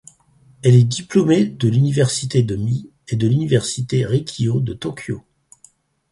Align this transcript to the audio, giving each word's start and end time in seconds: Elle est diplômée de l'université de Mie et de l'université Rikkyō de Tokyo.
Elle 0.63 0.73
est 0.73 0.83
diplômée 0.83 1.45
de 1.45 1.67
l'université 1.69 2.41
de 2.41 2.55
Mie 2.55 2.89
et 3.09 3.15
de 3.15 3.27
l'université 3.27 4.03
Rikkyō 4.03 4.63
de 4.63 4.73
Tokyo. 4.73 5.23